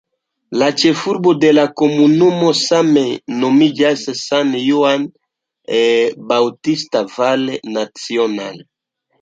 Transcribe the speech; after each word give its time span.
La 0.59 0.67
ĉefurbo 0.83 1.33
de 1.41 1.51
la 1.57 1.65
komunumo 1.81 2.49
same 2.61 3.03
nomiĝas 3.43 4.07
"San 4.21 4.57
Juan 4.63 5.07
Bautista 6.33 7.05
Valle 7.19 7.61
Nacional". 7.79 8.61